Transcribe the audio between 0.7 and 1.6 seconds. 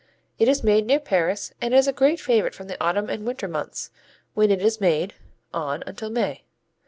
near Paris